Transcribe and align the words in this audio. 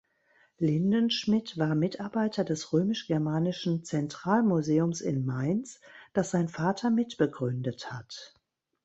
Lindenschmit 0.57 1.59
war 1.59 1.75
Mitarbeiter 1.75 2.43
des 2.43 2.73
Römisch-Germanischen 2.73 3.83
Zentralmuseums 3.83 4.99
in 4.99 5.25
Mainz, 5.27 5.79
das 6.13 6.31
sein 6.31 6.47
Vater 6.49 6.89
mitbegründet 6.89 7.91
hat. 7.91 8.33